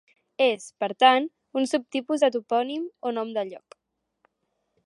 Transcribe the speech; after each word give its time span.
És, 0.45 0.63
per 0.83 0.89
tant, 1.03 1.27
un 1.61 1.69
subtipus 1.73 2.25
de 2.25 2.31
topònim 2.37 2.91
o 3.11 3.15
nom 3.19 3.37
de 3.39 3.49
lloc. 3.53 3.81